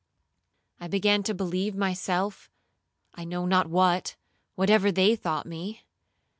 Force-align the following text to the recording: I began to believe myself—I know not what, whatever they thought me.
I 0.79 0.87
began 0.87 1.21
to 1.21 1.33
believe 1.35 1.75
myself—I 1.75 3.23
know 3.23 3.45
not 3.45 3.67
what, 3.67 4.15
whatever 4.55 4.91
they 4.91 5.15
thought 5.15 5.45
me. 5.45 5.83